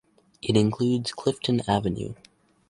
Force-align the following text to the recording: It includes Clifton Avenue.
It 0.41 0.57
includes 0.57 1.11
Clifton 1.11 1.61
Avenue. 1.69 2.15